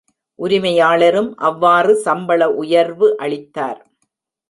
[0.39, 3.81] உரிமையாளரும் அவ்வாறு சம்பள உயர்வு அளித்தார்.